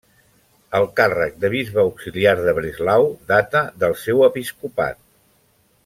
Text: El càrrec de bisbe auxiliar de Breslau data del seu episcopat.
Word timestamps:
El 0.77 0.85
càrrec 0.99 1.35
de 1.43 1.51
bisbe 1.55 1.79
auxiliar 1.83 2.33
de 2.47 2.55
Breslau 2.61 3.07
data 3.35 3.63
del 3.85 3.97
seu 4.07 4.27
episcopat. 4.31 5.03